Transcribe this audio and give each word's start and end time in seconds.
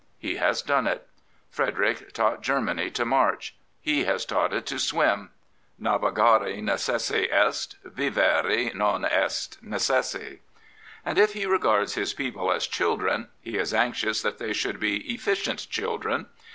He 0.17 0.37
has 0.37 0.63
done 0.63 0.87
it. 0.87 1.07
F|;ederick 1.55 2.11
taught 2.13 2.41
Germany 2.41 2.89
to 2.89 3.05
march; 3.05 3.53
he 3.79 4.05
has 4.05 4.25
taught 4.25 4.51
it 4.51 4.65
to 4.65 4.79
swim." 4.79 5.29
Navigare 5.79 6.57
necesse 6.63 7.11
est,' 7.31 7.75
Vivere 7.83 8.73
non 8.73 9.05
est 9.05 9.61
necesse.*' 9.63 10.39
And 11.05 11.19
if 11.19 11.33
he 11.33 11.45
regards 11.45 11.93
his 11.93 12.15
people 12.15 12.51
as 12.51 12.65
children, 12.65 13.27
he 13.41 13.59
is 13.59 13.75
anxious 13.75 14.23
that 14.23 14.39
they 14.39 14.53
should 14.53 14.79
be 14.79 15.01
efficient 15.13 15.69
children. 15.69 16.25